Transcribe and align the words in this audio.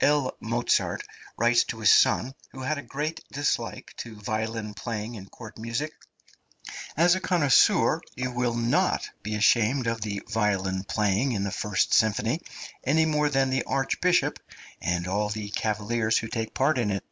L. 0.00 0.36
Mozart 0.38 1.02
writes 1.36 1.64
to 1.64 1.80
his 1.80 1.92
son, 1.92 2.36
who 2.52 2.60
had 2.60 2.78
a 2.78 2.82
great 2.82 3.20
dislike 3.32 3.92
to 3.96 4.14
violin 4.14 4.74
playing 4.74 5.16
in 5.16 5.26
court 5.28 5.58
music: 5.58 5.92
"As 6.96 7.16
a 7.16 7.20
connoisseur, 7.20 8.00
you 8.14 8.30
will 8.30 8.54
not 8.54 9.10
be 9.24 9.34
ashamed 9.34 9.88
of 9.88 10.02
the 10.02 10.22
violin 10.30 10.84
playing 10.84 11.32
in 11.32 11.42
the 11.42 11.50
first 11.50 11.94
symphony, 11.94 12.40
any 12.84 13.06
more 13.06 13.28
than 13.28 13.50
the 13.50 13.64
Archbishop 13.64 14.38
and 14.80 15.08
all 15.08 15.30
the 15.30 15.48
cavaliers 15.48 16.18
who 16.18 16.28
take 16.28 16.54
part 16.54 16.78
in 16.78 16.92
it." 16.92 17.04